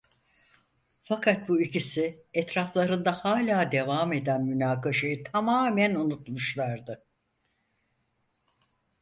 [1.03, 7.03] Fakat bu ikisi etraflarında hâlâ devam eden münakaşayı tamamen unutmuşlardı.